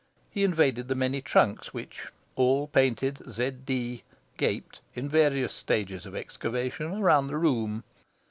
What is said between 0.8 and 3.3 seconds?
the many trunks which all painted